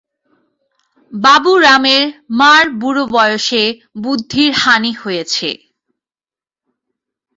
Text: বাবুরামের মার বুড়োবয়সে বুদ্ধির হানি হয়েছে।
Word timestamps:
বাবুরামের 1.13 2.03
মার 2.39 2.65
বুড়োবয়সে 2.79 3.63
বুদ্ধির 4.03 4.51
হানি 4.61 4.91
হয়েছে। 5.01 5.49